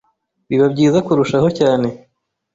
biba 0.49 0.67
byiza 0.73 0.99
kurushaho 1.07 1.47
cyane 1.59 1.87